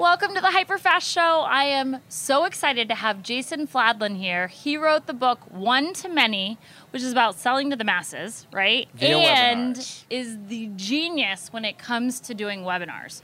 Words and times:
Welcome 0.00 0.34
to 0.34 0.40
the 0.40 0.46
Hyperfast 0.46 1.02
Show. 1.02 1.20
I 1.46 1.64
am 1.64 1.98
so 2.08 2.46
excited 2.46 2.88
to 2.88 2.94
have 2.94 3.22
Jason 3.22 3.66
Fladlien 3.66 4.16
here. 4.16 4.46
He 4.46 4.78
wrote 4.78 5.06
the 5.06 5.12
book 5.12 5.40
One 5.50 5.92
to 5.92 6.08
Many, 6.08 6.56
which 6.88 7.02
is 7.02 7.12
about 7.12 7.34
selling 7.38 7.68
to 7.68 7.76
the 7.76 7.84
masses, 7.84 8.46
right? 8.50 8.88
Via 8.94 9.18
and 9.18 9.76
webinars. 9.76 10.04
is 10.08 10.38
the 10.48 10.70
genius 10.74 11.52
when 11.52 11.66
it 11.66 11.76
comes 11.76 12.18
to 12.20 12.32
doing 12.32 12.62
webinars. 12.62 13.20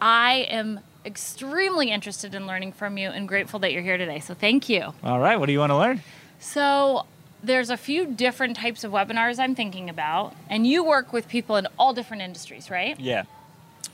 I 0.00 0.46
am 0.48 0.78
extremely 1.04 1.90
interested 1.90 2.36
in 2.36 2.46
learning 2.46 2.74
from 2.74 2.98
you 2.98 3.08
and 3.08 3.26
grateful 3.26 3.58
that 3.58 3.72
you're 3.72 3.82
here 3.82 3.98
today. 3.98 4.20
So 4.20 4.32
thank 4.32 4.68
you. 4.68 4.94
All 5.02 5.18
right, 5.18 5.40
what 5.40 5.46
do 5.46 5.52
you 5.52 5.58
want 5.58 5.70
to 5.70 5.76
learn? 5.76 6.02
So 6.38 7.06
there's 7.42 7.68
a 7.68 7.76
few 7.76 8.06
different 8.06 8.54
types 8.54 8.84
of 8.84 8.92
webinars 8.92 9.40
I'm 9.40 9.56
thinking 9.56 9.90
about, 9.90 10.36
and 10.48 10.68
you 10.68 10.84
work 10.84 11.12
with 11.12 11.26
people 11.26 11.56
in 11.56 11.66
all 11.76 11.92
different 11.92 12.22
industries, 12.22 12.70
right? 12.70 12.98
Yeah, 13.00 13.24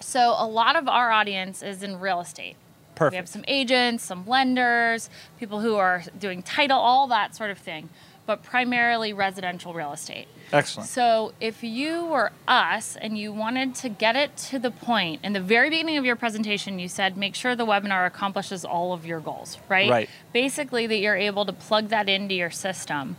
So 0.03 0.35
a 0.37 0.47
lot 0.47 0.77
of 0.77 0.89
our 0.89 1.11
audience 1.11 1.63
is 1.63 1.83
in 1.83 2.01
real 2.01 2.21
estate. 2.21 2.57
Perfect. 2.95 3.13
We 3.13 3.17
have 3.17 3.29
some 3.29 3.45
agents, 3.49 4.05
some 4.05 4.27
lenders, 4.27 5.09
people 5.39 5.61
who 5.61 5.77
are 5.77 6.05
doing 6.19 6.43
title, 6.43 6.79
all 6.79 7.07
that 7.09 7.35
sort 7.35 7.51
of 7.51 7.59
thing, 7.59 7.89
but 8.27 8.43
primarily 8.43 9.13
residential 9.13 9.73
real 9.73 9.93
estate. 9.93 10.29
Excellent. 10.53 10.89
So 10.89 11.33
if 11.41 11.65
you 11.65 12.05
were 12.05 12.33
us 12.47 12.97
and 12.97 13.17
you 13.17 13.33
wanted 13.33 13.75
to 13.77 13.89
get 13.89 14.15
it 14.15 14.37
to 14.49 14.59
the 14.59 14.71
point, 14.71 15.25
in 15.25 15.33
the 15.33 15.41
very 15.41 15.71
beginning 15.71 15.97
of 15.97 16.05
your 16.05 16.17
presentation, 16.17 16.79
you 16.79 16.89
said 16.89 17.17
make 17.17 17.35
sure 17.35 17.57
the 17.57 17.67
webinar 17.67 18.07
accomplishes 18.07 18.65
all 18.65 18.93
of 18.93 19.07
your 19.07 19.21
goals, 19.21 19.59
right? 19.69 19.91
Right. 19.91 20.11
Basically, 20.33 20.87
that 20.87 20.99
you're 20.99 21.17
able 21.17 21.47
to 21.47 21.53
plug 21.53 21.89
that 21.89 22.09
into 22.09 22.35
your 22.35 22.51
system 22.51 23.17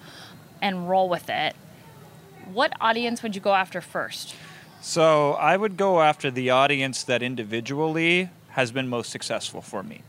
and 0.62 0.88
roll 0.88 1.10
with 1.10 1.30
it. 1.30 1.56
What 2.52 2.74
audience 2.80 3.24
would 3.24 3.36
you 3.36 3.42
go 3.42 3.54
after 3.56 3.82
first? 3.82 4.36
So 4.84 5.32
I 5.36 5.56
would 5.56 5.78
go 5.78 6.02
after 6.02 6.30
the 6.30 6.50
audience 6.50 7.04
that 7.04 7.24
individually 7.24 8.30
has 8.50 8.74
been 8.74 8.90
most 8.90 9.12
successful 9.12 9.62
for 9.62 9.82
me. 9.82 10.02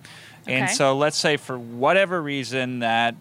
And 0.48 0.69
so 0.69 0.97
let's 0.97 1.16
say 1.16 1.36
for 1.36 1.56
whatever 1.56 2.20
reason 2.20 2.81
that 2.81 3.14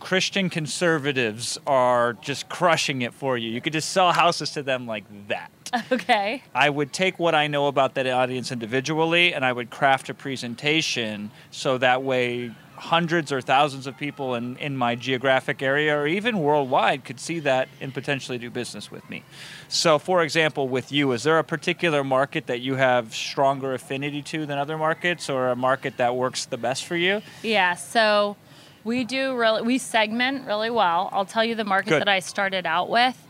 Christian 0.00 0.48
conservatives 0.48 1.58
are 1.66 2.14
just 2.14 2.48
crushing 2.48 3.02
it 3.02 3.12
for 3.12 3.36
you. 3.36 3.50
You 3.50 3.60
could 3.60 3.74
just 3.74 3.90
sell 3.90 4.12
houses 4.12 4.50
to 4.52 4.62
them 4.62 4.86
like 4.86 5.04
that. 5.28 5.50
Okay. 5.90 6.42
I 6.54 6.70
would 6.70 6.92
take 6.92 7.18
what 7.18 7.34
I 7.34 7.48
know 7.48 7.66
about 7.66 7.94
that 7.94 8.06
audience 8.06 8.52
individually 8.52 9.34
and 9.34 9.44
I 9.44 9.52
would 9.52 9.70
craft 9.70 10.08
a 10.08 10.14
presentation 10.14 11.32
so 11.50 11.78
that 11.78 12.04
way 12.04 12.52
hundreds 12.76 13.32
or 13.32 13.40
thousands 13.40 13.86
of 13.86 13.96
people 13.96 14.34
in, 14.34 14.56
in 14.56 14.76
my 14.76 14.94
geographic 14.94 15.62
area 15.62 15.96
or 15.96 16.06
even 16.06 16.38
worldwide 16.38 17.04
could 17.04 17.20
see 17.20 17.38
that 17.40 17.68
and 17.80 17.94
potentially 17.94 18.38
do 18.38 18.50
business 18.50 18.90
with 18.90 19.08
me. 19.08 19.22
So, 19.68 19.98
for 19.98 20.22
example, 20.22 20.68
with 20.68 20.92
you, 20.92 21.12
is 21.12 21.22
there 21.22 21.38
a 21.38 21.44
particular 21.44 22.02
market 22.02 22.46
that 22.46 22.60
you 22.60 22.74
have 22.74 23.14
stronger 23.14 23.74
affinity 23.74 24.22
to 24.22 24.46
than 24.46 24.58
other 24.58 24.76
markets 24.76 25.30
or 25.30 25.48
a 25.48 25.56
market 25.56 25.96
that 25.98 26.16
works 26.16 26.46
the 26.46 26.56
best 26.56 26.84
for 26.84 26.96
you? 26.96 27.22
Yeah, 27.42 27.74
so 27.74 28.36
we 28.84 29.04
do 29.04 29.36
really 29.36 29.62
we 29.62 29.78
segment 29.78 30.46
really 30.46 30.70
well. 30.70 31.08
I'll 31.12 31.24
tell 31.24 31.44
you 31.44 31.54
the 31.54 31.64
market 31.64 31.90
Good. 31.90 32.00
that 32.02 32.08
I 32.08 32.20
started 32.20 32.66
out 32.66 32.90
with. 32.90 33.26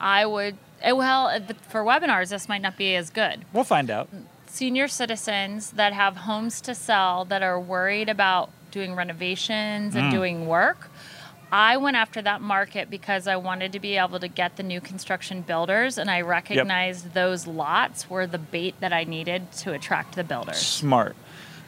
I 0.00 0.26
would 0.26 0.58
eh, 0.82 0.92
well 0.92 1.28
uh, 1.28 1.40
for 1.68 1.84
webinars 1.84 2.30
this 2.30 2.48
might 2.48 2.62
not 2.62 2.76
be 2.76 2.94
as 2.96 3.10
good. 3.10 3.44
We'll 3.52 3.64
find 3.64 3.90
out. 3.90 4.08
Senior 4.46 4.88
citizens 4.88 5.72
that 5.72 5.92
have 5.92 6.16
homes 6.16 6.60
to 6.62 6.74
sell 6.74 7.24
that 7.26 7.42
are 7.42 7.60
worried 7.60 8.08
about 8.08 8.50
doing 8.70 8.94
renovations 8.94 9.94
and 9.94 10.06
Mm. 10.06 10.10
doing 10.10 10.46
work. 10.46 10.90
I 11.52 11.76
went 11.76 11.96
after 11.96 12.20
that 12.22 12.40
market 12.40 12.90
because 12.90 13.28
I 13.28 13.36
wanted 13.36 13.72
to 13.72 13.80
be 13.80 13.96
able 13.96 14.18
to 14.18 14.28
get 14.28 14.56
the 14.56 14.62
new 14.64 14.80
construction 14.80 15.42
builders 15.42 15.96
and 15.96 16.10
I 16.10 16.20
recognized 16.22 17.14
those 17.14 17.46
lots 17.46 18.10
were 18.10 18.26
the 18.26 18.38
bait 18.38 18.74
that 18.80 18.92
I 18.92 19.04
needed 19.04 19.52
to 19.58 19.72
attract 19.72 20.16
the 20.16 20.24
builders. 20.24 20.58
Smart. 20.58 21.14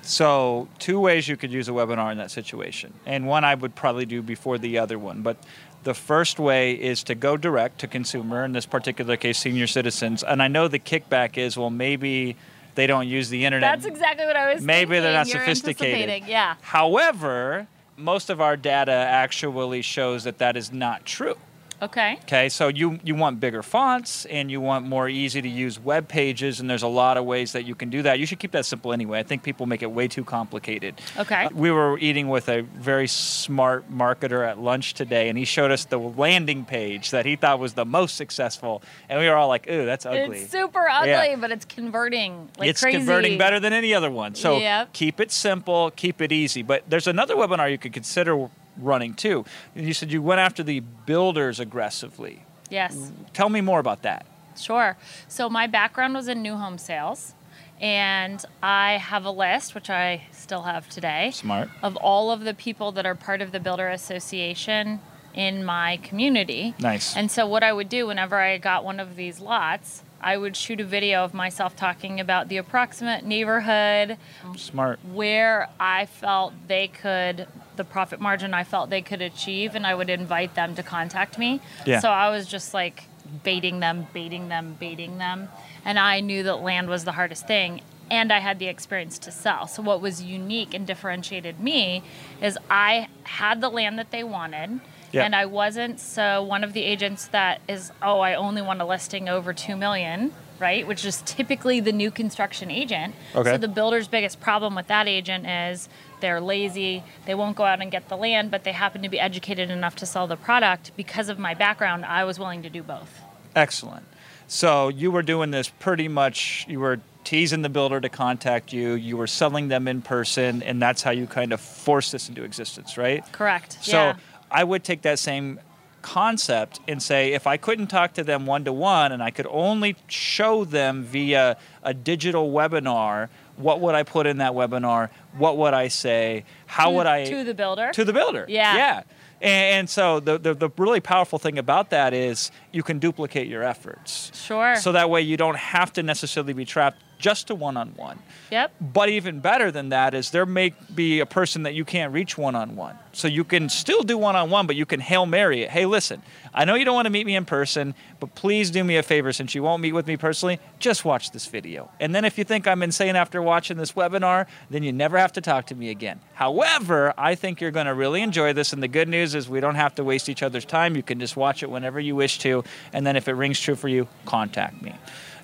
So, 0.03 0.69
two 0.79 0.99
ways 0.99 1.29
you 1.29 1.37
could 1.37 1.53
use 1.53 1.69
a 1.69 1.73
webinar 1.73 2.11
in 2.11 2.19
that 2.19 2.31
situation. 2.31 2.95
And 3.05 3.27
one 3.27 3.45
I 3.45 3.55
would 3.55 3.75
probably 3.75 4.07
do 4.07 4.23
before 4.23 4.57
the 4.59 4.79
other 4.79 4.99
one. 4.99 5.23
But 5.23 5.37
the 5.85 5.93
first 5.95 6.39
way 6.41 6.73
is 6.73 7.03
to 7.05 7.15
go 7.15 7.37
direct 7.37 7.79
to 7.81 7.87
consumer, 7.87 8.45
in 8.45 8.53
this 8.53 8.67
particular 8.67 9.17
case, 9.17 9.39
senior 9.39 9.67
citizens. 9.67 10.23
And 10.23 10.43
I 10.43 10.49
know 10.49 10.67
the 10.67 10.79
kickback 10.79 11.37
is, 11.37 11.57
well, 11.57 11.71
maybe 11.71 12.37
they 12.79 12.87
don't 12.87 13.09
use 13.09 13.29
the 13.29 13.45
internet. 13.45 13.81
That's 13.81 13.87
exactly 13.87 14.25
what 14.25 14.37
I 14.37 14.55
was 14.55 14.63
Maybe 14.63 15.01
they're 15.01 15.13
not 15.13 15.27
You're 15.27 15.41
sophisticated. 15.41 16.29
Yeah. 16.29 16.55
However, 16.63 17.67
most 17.97 18.31
of 18.31 18.41
our 18.41 18.57
data 18.57 18.93
actually 18.93 19.83
shows 19.83 20.23
that 20.23 20.39
that 20.39 20.57
is 20.57 20.73
not 20.73 21.05
true. 21.05 21.35
Okay. 21.81 22.19
Okay, 22.23 22.49
so 22.49 22.69
you, 22.69 22.99
you 23.05 23.15
want 23.15 23.39
bigger 23.39 23.63
fonts 23.63 24.25
and 24.27 24.51
you 24.51 24.61
want 24.61 24.85
more 24.87 25.09
easy 25.09 25.41
to 25.41 25.49
use 25.49 25.79
web 25.79 26.09
pages, 26.09 26.59
and 26.59 26.69
there's 26.69 26.83
a 26.83 26.89
lot 26.89 27.17
of 27.17 27.25
ways 27.25 27.53
that 27.53 27.65
you 27.65 27.75
can 27.77 27.89
do 27.89 28.03
that. 28.03 28.19
You 28.19 28.27
should 28.27 28.41
keep 28.41 28.51
that 28.53 28.67
simple 28.67 28.93
anyway. 28.93 29.21
I 29.21 29.23
think 29.23 29.43
people 29.45 29.67
make 29.67 29.83
it 29.83 29.91
way 29.93 30.09
too 30.09 30.25
complicated. 30.25 31.01
Okay. 31.17 31.45
Uh, 31.45 31.51
We 31.55 31.71
were 31.71 31.97
eating 31.99 32.29
with 32.29 32.49
a 32.49 32.63
very 32.63 33.07
smart 33.07 33.91
marketer 33.93 34.47
at 34.49 34.59
lunch 34.59 34.95
today, 34.95 35.29
and 35.29 35.39
he 35.39 35.45
showed 35.45 35.71
us 35.71 35.85
the 35.85 35.99
landing 35.99 36.65
page 36.65 37.11
that 37.13 37.25
he 37.27 37.37
thought 37.37 37.59
was 37.61 37.75
the 37.75 37.85
most 37.85 38.17
successful, 38.17 38.83
and 39.09 39.21
we 39.21 39.29
were 39.29 39.37
all 39.37 39.49
like, 39.49 39.71
"Ooh, 39.71 39.87
that's 39.87 40.05
ugly." 40.05 40.41
It's 40.41 40.51
super 40.51 40.89
ugly, 40.89 41.11
Yeah. 41.11 41.37
but 41.37 41.53
it's 41.53 41.65
converting 41.65 42.49
like 42.59 42.69
it's 42.71 42.81
crazy. 42.83 42.99
converting 42.99 43.39
better 43.39 43.61
than 43.61 43.73
any 43.73 43.95
other 43.95 44.11
one. 44.11 44.35
So 44.35 44.59
Yep. 44.59 44.93
keep 44.93 45.21
it 45.21 45.31
simple, 45.31 45.93
keep 45.95 46.21
it 46.21 46.33
easy. 46.33 46.63
But 46.63 46.83
there's 46.89 47.07
another 47.07 47.37
webinar 47.37 47.71
you 47.71 47.79
could 47.79 47.93
consider 47.93 48.49
running 48.79 49.15
too. 49.15 49.45
You 49.75 49.93
said 49.95 50.11
you 50.13 50.23
went 50.23 50.41
after 50.41 50.63
the 50.63 50.81
builders 50.81 51.61
aggressively. 51.61 52.43
Yes, 52.71 53.13
Tell 53.33 53.49
me 53.49 53.61
more 53.61 53.81
about 53.81 54.03
that. 54.03 54.27
sure. 54.57 54.97
So 55.29 55.49
my 55.49 55.67
background 55.67 56.15
was 56.15 56.29
in 56.29 56.43
new 56.43 56.57
home 56.57 56.77
sales, 56.79 57.35
and 57.81 58.45
I 58.63 58.99
have 58.99 59.25
a 59.25 59.31
list, 59.31 59.75
which 59.75 59.89
I 59.89 60.27
still 60.33 60.63
have 60.63 60.89
today, 60.89 61.31
Smart. 61.33 61.71
of 61.83 61.97
all 61.97 62.31
of 62.31 62.41
the 62.45 62.53
people 62.55 62.93
that 62.93 63.07
are 63.07 63.15
part 63.15 63.41
of 63.41 63.53
the 63.53 63.61
Builder 63.61 63.89
Association 63.89 65.01
in 65.35 65.65
my 65.65 65.99
community. 66.03 66.75
Nice. 66.79 67.17
And 67.17 67.31
so 67.31 67.47
what 67.47 67.63
I 67.63 67.73
would 67.73 67.89
do 67.89 68.07
whenever 68.07 68.37
I 68.37 68.59
got 68.59 68.85
one 68.85 68.99
of 69.01 69.17
these 69.17 69.41
lots, 69.41 70.03
I 70.21 70.37
would 70.37 70.57
shoot 70.57 70.81
a 70.81 70.85
video 70.85 71.25
of 71.25 71.35
myself 71.35 71.77
talking 71.77 72.21
about 72.21 72.49
the 72.49 72.57
approximate 72.57 73.25
neighborhood, 73.25 74.17
Smart. 74.57 74.99
where 75.13 75.69
I 75.79 76.07
felt 76.07 76.55
they 76.67 76.89
could, 76.89 77.47
the 77.77 77.85
profit 77.85 78.21
margin 78.21 78.55
I 78.55 78.65
felt 78.65 78.91
they 78.91 79.03
could 79.03 79.23
achieve, 79.23 79.75
and 79.75 79.87
I 79.87 79.95
would 79.95 80.11
invite 80.11 80.55
them 80.55 80.75
to 80.75 80.83
contact 80.83 81.39
me. 81.39 81.61
Yeah. 81.87 82.01
So 82.01 82.11
I 82.11 82.31
was 82.31 82.47
just 82.47 82.75
like 82.75 83.05
baiting 83.45 83.81
them, 83.81 84.07
baiting 84.13 84.49
them, 84.49 84.77
baiting 84.79 85.19
them. 85.19 85.49
And 85.85 85.99
I 85.99 86.21
knew 86.21 86.43
that 86.45 86.57
land 86.57 86.89
was 86.89 87.05
the 87.05 87.13
hardest 87.13 87.47
thing. 87.47 87.83
And 88.11 88.33
I 88.33 88.39
had 88.39 88.59
the 88.59 88.69
experience 88.69 89.19
to 89.21 89.31
sell. 89.31 89.67
So, 89.67 89.83
what 89.83 90.01
was 90.01 90.23
unique 90.23 90.73
and 90.73 90.87
differentiated 90.87 91.61
me 91.61 92.03
is 92.41 92.57
I 92.71 93.09
had 93.25 93.61
the 93.61 93.69
land 93.69 93.99
that 93.99 94.11
they 94.11 94.25
wanted. 94.25 94.81
Yeah. 95.13 95.25
And 95.25 95.35
I 95.35 95.47
wasn't 95.47 96.01
so 96.01 96.43
one 96.43 96.65
of 96.65 96.73
the 96.73 96.83
agents 96.83 97.29
that 97.29 97.61
is, 97.69 97.93
oh, 98.03 98.21
I 98.21 98.35
only 98.35 98.63
want 98.63 98.81
a 98.81 98.85
listing 98.85 99.29
over 99.29 99.53
2 99.53 99.77
million, 99.77 100.33
right? 100.59 100.87
Which 100.87 101.05
is 101.05 101.23
typically 101.23 101.81
the 101.81 101.93
new 101.93 102.11
construction 102.11 102.71
agent. 102.71 103.15
Okay. 103.35 103.53
So 103.53 103.59
the 103.59 103.69
builder's 103.69 104.09
biggest 104.09 104.41
problem 104.41 104.75
with 104.75 104.89
that 104.89 105.09
agent 105.09 105.47
is 105.47 105.89
they're 106.21 106.41
lazy, 106.41 107.05
they 107.27 107.35
won't 107.35 107.57
go 107.57 107.65
out 107.65 107.81
and 107.81 107.91
get 107.91 108.09
the 108.09 108.17
land, 108.17 108.51
but 108.51 108.65
they 108.65 108.73
happen 108.73 109.03
to 109.03 109.09
be 109.09 109.19
educated 109.19 109.71
enough 109.71 109.97
to 109.97 110.07
sell 110.07 110.27
the 110.27 110.37
product. 110.37 110.93
Because 110.97 111.29
of 111.29 111.39
my 111.39 111.55
background, 111.55 112.05
I 112.05 112.25
was 112.25 112.39
willing 112.39 112.63
to 112.63 112.71
do 112.71 112.83
both. 112.83 113.21
Excellent. 113.57 114.05
So 114.47 114.89
you 114.89 115.11
were 115.11 115.23
doing 115.23 115.51
this 115.51 115.69
pretty 115.69 116.09
much, 116.09 116.67
you 116.69 116.81
were 116.81 117.01
teasing 117.25 117.61
the 117.61 117.69
builder 117.69 118.01
to 118.01 118.09
contact 118.09 118.73
you, 118.73 118.95
you 118.95 119.17
were 119.17 119.27
selling 119.27 119.69
them 119.69 119.87
in 119.87 120.01
person, 120.01 120.63
and 120.63 120.81
that's 120.81 121.03
how 121.03 121.11
you 121.11 121.27
kind 121.27 121.53
of 121.53 121.61
forced 121.61 122.13
this 122.13 122.29
into 122.29 122.43
existence, 122.43 122.97
right? 122.97 123.31
Correct. 123.33 123.79
So 123.83 123.97
yeah. 123.97 124.17
I 124.51 124.65
would 124.65 124.85
take 124.85 125.03
that 125.03 125.19
same 125.19 125.61
concept 126.01 126.81
and 126.89 127.03
say 127.03 127.33
if 127.33 127.47
I 127.47 127.57
couldn't 127.57 127.89
talk 127.89 128.15
to 128.15 128.25
them 128.25 128.47
one 128.47 128.65
to 128.65 128.73
one 128.73 129.13
and 129.13 129.23
I 129.23 129.31
could 129.31 129.47
only 129.51 129.97
show 130.07 130.65
them 130.65 131.03
via 131.03 131.57
a 131.83 131.93
digital 131.93 132.51
webinar, 132.53 133.29
what 133.57 133.81
would 133.81 133.95
I 133.95 134.05
put 134.05 134.27
in 134.27 134.39
that 134.39 134.53
webinar? 134.53 135.11
What 135.37 135.57
would 135.59 135.75
I 135.75 135.89
say? 135.89 136.45
How 136.67 136.87
To- 136.91 136.97
would 136.97 137.07
I 137.07 137.25
to 137.27 137.45
the 137.45 137.55
builder? 137.55 137.91
to 137.93 138.05
the 138.05 138.13
builder? 138.13 138.47
Yeah. 138.49 138.77
Yeah. 138.77 139.03
And 139.41 139.89
so 139.89 140.19
the, 140.21 140.39
the, 140.39 140.55
the 140.55 140.71
really 140.79 141.01
powerful 141.01 141.39
thing 141.39 141.59
about 141.59 141.91
that 141.91 142.13
is 142.15 142.51
you 142.73 142.83
can 142.83 142.99
duplicate 142.99 143.47
your 143.47 143.63
efforts. 143.63 144.33
Sure. 144.35 144.75
So 144.77 144.93
that 144.93 145.11
way 145.11 145.23
you 145.23 145.37
don't 145.37 145.57
have 145.57 145.93
to 145.95 146.03
necessarily 146.03 146.53
be 146.55 146.65
trapped 146.65 147.03
just 147.19 147.49
to 147.49 147.55
one 147.55 147.77
on 147.77 147.89
one. 147.97 148.19
Yep. 148.51 148.73
But 148.81 149.09
even 149.09 149.41
better 149.41 149.71
than 149.71 149.91
that 149.91 150.15
is 150.15 150.31
there 150.31 150.47
may 150.47 150.73
be 150.95 151.21
a 151.21 151.27
person 151.27 151.65
that 151.65 151.75
you 151.75 151.85
can't 151.85 152.13
reach 152.13 152.39
one 152.39 152.55
on 152.55 152.77
one. 152.77 152.97
So 153.13 153.27
you 153.27 153.43
can 153.43 153.69
still 153.69 154.03
do 154.03 154.17
one 154.17 154.37
on 154.37 154.51
one, 154.51 154.67
but 154.67 154.77
you 154.77 154.87
can 154.87 155.01
Hail 155.01 155.27
Mary 155.27 155.63
it. 155.63 155.71
Hey, 155.71 155.87
listen, 155.87 156.23
I 156.55 156.65
know 156.65 156.75
you 156.75 156.85
don't 156.85 156.95
want 156.95 157.07
to 157.07 157.11
meet 157.11 157.27
me 157.27 157.35
in 157.35 157.45
person, 157.45 157.95
but 158.21 158.35
please 158.35 158.71
do 158.71 158.85
me 158.85 158.97
a 158.97 159.03
favor 159.03 159.33
since 159.33 159.55
you 159.55 159.63
won't 159.63 159.83
meet 159.83 159.93
with 159.93 160.07
me 160.07 160.17
personally, 160.17 160.61
just 160.79 161.05
watch 161.05 161.33
this 161.33 161.47
video. 161.47 161.91
And 161.99 162.15
then 162.15 162.25
if 162.25 162.39
you 162.39 162.45
think 162.45 162.69
I'm 162.69 162.83
insane 162.83 163.17
after 163.17 163.43
watching 163.43 163.77
this 163.77 163.93
webinar, 163.93 164.47
then 164.71 164.83
you 164.83 164.93
never 164.93 165.19
have 165.19 165.33
to 165.33 165.41
talk 165.41 165.67
to 165.67 165.75
me 165.75 165.91
again. 165.91 166.21
However, 166.35 167.13
I 167.19 167.35
think 167.35 167.61
you're 167.61 167.73
going 167.73 167.87
to 167.87 167.95
really 167.95 168.23
enjoy 168.23 168.53
this. 168.53 168.73
And 168.73 168.83
the 168.83 168.89
good 168.89 169.09
news 169.09 169.35
is 169.35 169.49
we 169.49 169.61
don't 169.61 169.75
have 169.75 169.97
to 169.97 170.05
waste 170.05 170.29
each 170.29 170.43
other's 170.43 170.65
time. 170.65 170.95
You 170.95 171.03
can 171.03 171.19
just 171.19 171.37
watch 171.37 171.63
it 171.63 171.71
whenever 171.71 171.99
you 171.99 172.15
wish 172.15 172.39
to. 172.41 172.63
And 172.93 173.07
then 173.07 173.17
if 173.17 173.27
it 173.27 173.33
rings 173.33 173.59
true 173.59 173.75
for 173.75 173.89
you, 173.89 174.07
contact 174.25 174.81
me. 174.81 174.95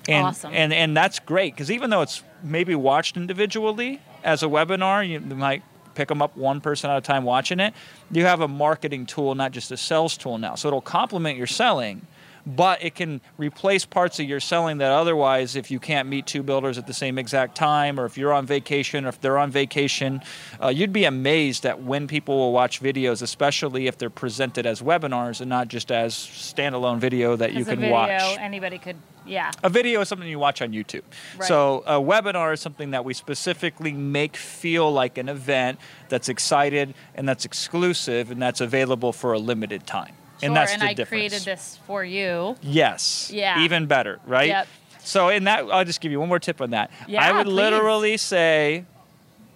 And, 0.07 0.27
Awesome. 0.27 0.53
and 0.53 0.71
and 0.73 0.95
that's 0.95 1.19
great 1.19 1.53
because 1.53 1.71
even 1.71 1.89
though 1.89 2.01
it's 2.01 2.21
maybe 2.43 2.75
watched 2.75 3.17
individually 3.17 3.99
as 4.23 4.43
a 4.43 4.47
webinar, 4.47 5.07
you 5.07 5.19
might 5.19 5.63
pick 5.95 6.09
them 6.09 6.21
up 6.21 6.35
one 6.37 6.61
person 6.61 6.89
at 6.91 6.97
a 6.97 7.01
time 7.01 7.23
watching 7.23 7.59
it. 7.59 7.73
You 8.11 8.25
have 8.25 8.41
a 8.41 8.47
marketing 8.47 9.05
tool, 9.05 9.33
not 9.33 9.51
just 9.51 9.71
a 9.71 9.77
sales 9.77 10.17
tool 10.17 10.37
now. 10.37 10.55
So 10.55 10.67
it'll 10.67 10.81
complement 10.81 11.37
your 11.37 11.47
selling, 11.47 12.05
but 12.45 12.83
it 12.83 12.95
can 12.95 13.21
replace 13.37 13.85
parts 13.85 14.19
of 14.19 14.27
your 14.27 14.39
selling 14.39 14.77
that 14.77 14.91
otherwise, 14.91 15.55
if 15.55 15.71
you 15.71 15.79
can't 15.79 16.07
meet 16.07 16.27
two 16.27 16.43
builders 16.43 16.77
at 16.77 16.87
the 16.87 16.93
same 16.93 17.17
exact 17.17 17.55
time, 17.55 17.99
or 17.99 18.05
if 18.05 18.17
you're 18.17 18.33
on 18.33 18.45
vacation, 18.45 19.05
or 19.05 19.09
if 19.09 19.19
they're 19.19 19.37
on 19.37 19.51
vacation, 19.51 20.21
uh, 20.61 20.67
you'd 20.67 20.93
be 20.93 21.05
amazed 21.05 21.65
at 21.65 21.81
when 21.81 22.07
people 22.07 22.37
will 22.37 22.51
watch 22.51 22.81
videos, 22.81 23.21
especially 23.21 23.87
if 23.87 23.97
they're 23.97 24.09
presented 24.09 24.65
as 24.65 24.81
webinars 24.81 25.41
and 25.41 25.49
not 25.49 25.67
just 25.67 25.91
as 25.91 26.13
standalone 26.13 26.99
video 26.99 27.35
that 27.35 27.53
you 27.53 27.65
can 27.65 27.79
video, 27.79 27.91
watch. 27.91 28.37
anybody 28.39 28.77
could, 28.77 28.97
yeah. 29.25 29.51
A 29.63 29.69
video 29.69 30.01
is 30.01 30.07
something 30.07 30.27
you 30.27 30.39
watch 30.39 30.61
on 30.61 30.71
YouTube. 30.71 31.01
Right. 31.37 31.47
So 31.47 31.83
a 31.87 31.93
webinar 31.93 32.53
is 32.53 32.61
something 32.61 32.91
that 32.91 33.03
we 33.03 33.13
specifically 33.13 33.91
make 33.91 34.37
feel 34.37 34.91
like 34.91 35.17
an 35.17 35.29
event 35.29 35.79
that's 36.09 36.29
excited 36.29 36.93
and 37.15 37.27
that's 37.27 37.45
exclusive 37.45 38.29
and 38.29 38.41
that's 38.41 38.61
available 38.61 39.11
for 39.11 39.33
a 39.33 39.39
limited 39.39 39.87
time. 39.87 40.13
And 40.45 40.55
that's 40.55 40.73
and 40.73 40.81
the 40.81 40.87
I 40.87 40.93
difference. 40.93 41.09
created 41.09 41.41
this 41.41 41.79
for 41.87 42.03
you. 42.03 42.55
Yes. 42.61 43.31
Yeah. 43.33 43.63
Even 43.63 43.85
better, 43.85 44.19
right? 44.25 44.47
Yep. 44.47 44.67
So 44.99 45.29
in 45.29 45.43
that, 45.43 45.65
I'll 45.71 45.85
just 45.85 46.01
give 46.01 46.11
you 46.11 46.19
one 46.19 46.29
more 46.29 46.39
tip 46.39 46.61
on 46.61 46.71
that. 46.71 46.91
Yeah, 47.07 47.23
I 47.23 47.31
would 47.31 47.45
please. 47.45 47.53
literally 47.53 48.17
say 48.17 48.85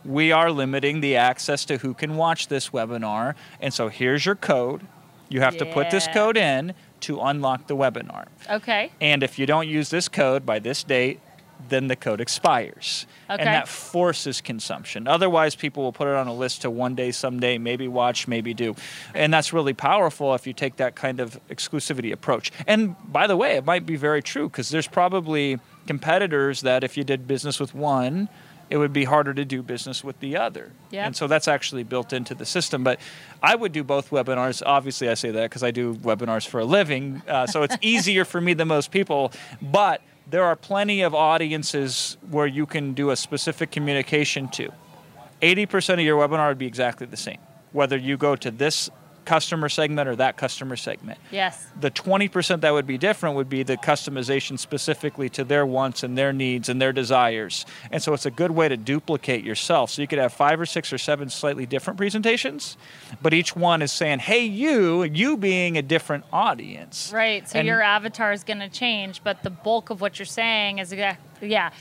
we 0.05 0.31
are 0.31 0.51
limiting 0.51 1.01
the 1.01 1.15
access 1.15 1.65
to 1.65 1.77
who 1.77 1.93
can 1.93 2.15
watch 2.15 2.47
this 2.47 2.69
webinar. 2.69 3.35
And 3.59 3.73
so 3.73 3.89
here's 3.89 4.25
your 4.25 4.35
code. 4.35 4.81
You 5.27 5.41
have 5.41 5.57
to 5.57 5.65
put 5.65 5.91
this 5.91 6.07
code 6.07 6.37
in 6.37 6.73
to 7.01 7.19
unlock 7.19 7.67
the 7.67 7.75
webinar. 7.75 8.25
Okay. 8.49 8.91
And 8.99 9.23
if 9.23 9.37
you 9.37 9.45
don't 9.45 9.67
use 9.67 9.89
this 9.89 10.07
code 10.07 10.45
by 10.45 10.59
this 10.59 10.83
date, 10.83 11.19
then 11.67 11.87
the 11.87 11.95
code 11.95 12.21
expires. 12.21 13.05
Okay. 13.29 13.41
And 13.41 13.47
that 13.47 13.67
forces 13.67 14.41
consumption. 14.41 15.07
Otherwise, 15.07 15.55
people 15.55 15.83
will 15.83 15.91
put 15.91 16.07
it 16.07 16.15
on 16.15 16.27
a 16.27 16.33
list 16.33 16.61
to 16.61 16.69
one 16.69 16.95
day, 16.95 17.11
someday, 17.11 17.57
maybe 17.57 17.87
watch, 17.87 18.27
maybe 18.27 18.53
do. 18.53 18.75
And 19.13 19.33
that's 19.33 19.51
really 19.51 19.73
powerful 19.73 20.33
if 20.35 20.47
you 20.47 20.53
take 20.53 20.77
that 20.77 20.95
kind 20.95 21.19
of 21.19 21.39
exclusivity 21.49 22.11
approach. 22.11 22.51
And 22.65 22.95
by 23.11 23.27
the 23.27 23.35
way, 23.35 23.57
it 23.57 23.65
might 23.65 23.85
be 23.85 23.97
very 23.97 24.21
true 24.21 24.47
because 24.47 24.69
there's 24.69 24.87
probably 24.87 25.59
competitors 25.85 26.61
that 26.61 26.83
if 26.83 26.97
you 26.97 27.03
did 27.03 27.27
business 27.27 27.59
with 27.59 27.75
one, 27.75 28.29
it 28.69 28.77
would 28.77 28.93
be 28.93 29.03
harder 29.03 29.33
to 29.33 29.45
do 29.45 29.63
business 29.63 30.03
with 30.03 30.19
the 30.19 30.37
other. 30.37 30.71
Yep. 30.91 31.05
And 31.07 31.15
so 31.15 31.27
that's 31.27 31.47
actually 31.47 31.83
built 31.83 32.13
into 32.13 32.35
the 32.35 32.45
system. 32.45 32.83
But 32.83 32.99
I 33.41 33.55
would 33.55 33.71
do 33.71 33.83
both 33.83 34.11
webinars. 34.11 34.61
Obviously, 34.63 35.09
I 35.09 35.15
say 35.15 35.31
that 35.31 35.43
because 35.43 35.63
I 35.63 35.71
do 35.71 35.95
webinars 35.95 36.47
for 36.47 36.59
a 36.59 36.65
living. 36.65 37.23
Uh, 37.27 37.47
so 37.47 37.63
it's 37.63 37.77
easier 37.81 38.25
for 38.25 38.39
me 38.39 38.53
than 38.53 38.67
most 38.67 38.91
people. 38.91 39.31
But 39.61 40.01
there 40.29 40.43
are 40.43 40.55
plenty 40.55 41.01
of 41.01 41.15
audiences 41.15 42.17
where 42.29 42.45
you 42.45 42.65
can 42.65 42.93
do 42.93 43.09
a 43.09 43.15
specific 43.15 43.71
communication 43.71 44.47
to. 44.49 44.71
80% 45.41 45.93
of 45.93 45.99
your 46.01 46.19
webinar 46.19 46.49
would 46.49 46.57
be 46.57 46.67
exactly 46.67 47.07
the 47.07 47.17
same, 47.17 47.39
whether 47.71 47.97
you 47.97 48.17
go 48.17 48.35
to 48.35 48.51
this 48.51 48.89
customer 49.25 49.69
segment 49.69 50.07
or 50.09 50.15
that 50.15 50.37
customer 50.37 50.75
segment 50.75 51.19
Yes. 51.31 51.67
the 51.79 51.91
20% 51.91 52.61
that 52.61 52.71
would 52.73 52.87
be 52.87 52.97
different 52.97 53.35
would 53.35 53.49
be 53.49 53.63
the 53.63 53.77
customization 53.77 54.57
specifically 54.57 55.29
to 55.29 55.43
their 55.43 55.65
wants 55.65 56.03
and 56.03 56.17
their 56.17 56.33
needs 56.33 56.69
and 56.69 56.81
their 56.81 56.93
desires. 56.93 57.65
And 57.91 58.01
so 58.01 58.13
it's 58.13 58.25
a 58.25 58.31
good 58.31 58.51
way 58.51 58.67
to 58.69 58.77
duplicate 58.77 59.43
yourself. 59.43 59.91
So 59.91 60.01
you 60.01 60.07
could 60.07 60.19
have 60.19 60.33
five 60.33 60.59
or 60.59 60.65
six 60.65 60.91
or 60.93 60.97
seven 60.97 61.29
slightly 61.29 61.65
different 61.65 61.97
presentations, 61.97 62.77
but 63.21 63.33
each 63.33 63.55
one 63.55 63.81
is 63.81 63.91
saying, 63.91 64.19
hey, 64.19 64.43
you, 64.45 65.03
you 65.03 65.37
being 65.37 65.77
a 65.77 65.81
different 65.81 66.23
audience. 66.33 67.11
Right. 67.13 67.47
So 67.47 67.59
And- 67.59 67.67
your 67.67 67.81
avatar 67.81 68.31
is 68.31 68.43
going 68.43 68.59
to 68.59 68.69
change, 68.69 69.23
but 69.23 69.43
the 69.43 69.49
bulk 69.49 69.89
of 69.89 70.01
what 70.01 70.19
you're 70.19 70.25
saying 70.25 70.79
is 70.79 70.91
exactly, 70.91 71.49
yeah. 71.49 71.71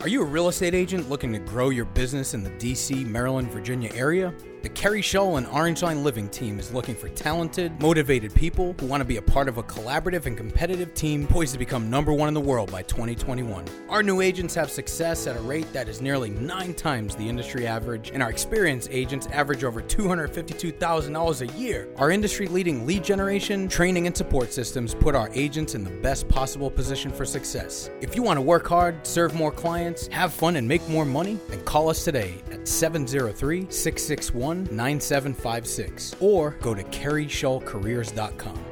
Are 0.00 0.08
you 0.08 0.22
a 0.22 0.24
real 0.26 0.48
estate 0.48 0.74
agent 0.74 1.08
looking 1.08 1.32
to 1.32 1.38
grow 1.38 1.68
your 1.70 1.84
business 1.84 2.34
in 2.34 2.42
the 2.42 2.50
DC, 2.50 3.06
Maryland, 3.06 3.50
Virginia 3.52 3.90
area? 3.94 4.34
The 4.62 4.68
Keri 4.68 5.02
Shull 5.02 5.38
and 5.38 5.46
Orange 5.48 5.82
Line 5.82 6.04
Living 6.04 6.28
team 6.28 6.60
is 6.60 6.72
looking 6.72 6.94
for 6.94 7.08
talented, 7.08 7.80
motivated 7.80 8.32
people 8.32 8.76
who 8.78 8.86
want 8.86 9.00
to 9.00 9.04
be 9.04 9.16
a 9.16 9.22
part 9.22 9.48
of 9.48 9.58
a 9.58 9.62
collaborative 9.64 10.26
and 10.26 10.36
competitive 10.36 10.94
team 10.94 11.26
poised 11.26 11.54
to 11.54 11.58
become 11.58 11.90
number 11.90 12.12
one 12.12 12.28
in 12.28 12.34
the 12.34 12.40
world 12.40 12.70
by 12.70 12.82
2021. 12.82 13.64
Our 13.88 14.04
new 14.04 14.20
agents 14.20 14.54
have 14.54 14.70
success 14.70 15.26
at 15.26 15.36
a 15.36 15.40
rate 15.40 15.72
that 15.72 15.88
is 15.88 16.00
nearly 16.00 16.30
nine 16.30 16.74
times 16.74 17.16
the 17.16 17.28
industry 17.28 17.66
average, 17.66 18.12
and 18.14 18.22
our 18.22 18.30
experienced 18.30 18.88
agents 18.92 19.26
average 19.32 19.64
over 19.64 19.82
$252,000 19.82 21.40
a 21.40 21.58
year. 21.58 21.88
Our 21.96 22.12
industry 22.12 22.46
leading 22.46 22.86
lead 22.86 23.02
generation, 23.02 23.66
training, 23.66 24.06
and 24.06 24.16
support 24.16 24.52
systems 24.52 24.94
put 24.94 25.16
our 25.16 25.28
agents 25.34 25.74
in 25.74 25.82
the 25.82 25.90
best 25.90 26.28
possible 26.28 26.70
position 26.70 27.10
for 27.10 27.24
success. 27.24 27.90
If 28.00 28.14
you 28.14 28.22
want 28.22 28.36
to 28.36 28.42
work 28.42 28.68
hard, 28.68 29.04
serve 29.04 29.34
more 29.34 29.50
clients, 29.50 30.06
have 30.06 30.32
fun, 30.32 30.54
and 30.54 30.68
make 30.68 30.88
more 30.88 31.04
money, 31.04 31.40
then 31.48 31.64
call 31.64 31.88
us 31.88 32.04
today 32.04 32.36
at 32.52 32.68
703 32.68 33.66
661 33.68 34.51
9756 34.54 36.16
or 36.20 36.50
go 36.60 36.74
to 36.74 36.82
kerishullcareers.com. 36.84 38.64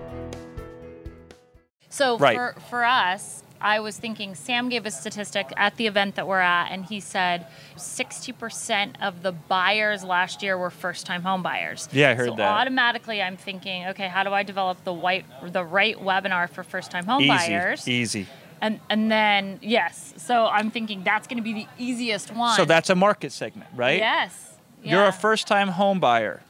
So 1.88 2.18
Right. 2.18 2.36
for, 2.36 2.54
for 2.70 2.84
us, 2.84 3.42
I 3.60 3.80
was 3.80 3.98
thinking 3.98 4.34
Sam 4.34 4.68
gave 4.68 4.86
a 4.86 4.90
statistic 4.90 5.52
at 5.56 5.76
the 5.76 5.86
event 5.86 6.14
that 6.14 6.26
we're 6.26 6.40
at, 6.40 6.68
and 6.70 6.84
he 6.84 7.00
said 7.00 7.46
60% 7.76 8.94
of 9.02 9.22
the 9.22 9.32
buyers 9.32 10.02
last 10.02 10.42
year 10.42 10.56
were 10.56 10.70
first 10.70 11.04
time 11.04 11.22
home 11.22 11.42
buyers. 11.42 11.88
Yeah, 11.92 12.10
I 12.10 12.14
heard 12.14 12.28
so 12.30 12.36
that. 12.36 12.48
automatically 12.48 13.20
I'm 13.20 13.36
thinking, 13.36 13.86
okay, 13.88 14.08
how 14.08 14.24
do 14.24 14.30
I 14.32 14.44
develop 14.44 14.82
the 14.84 14.92
white 14.94 15.26
the 15.52 15.64
right 15.64 15.96
webinar 15.98 16.48
for 16.48 16.62
first 16.62 16.90
time 16.90 17.04
home 17.04 17.26
buyers? 17.26 17.86
Easy. 17.86 18.26
And 18.62 18.80
and 18.88 19.10
then 19.10 19.58
yes. 19.62 20.14
So 20.16 20.46
I'm 20.46 20.70
thinking 20.70 21.02
that's 21.04 21.26
gonna 21.26 21.42
be 21.42 21.52
the 21.52 21.66
easiest 21.76 22.34
one. 22.34 22.56
So 22.56 22.64
that's 22.64 22.88
a 22.88 22.94
market 22.94 23.32
segment, 23.32 23.70
right? 23.74 23.98
Yes. 23.98 24.49
You're 24.82 25.06
a 25.06 25.12
first 25.12 25.46
time 25.46 25.68
home 25.68 26.00
buyer. 26.00 26.42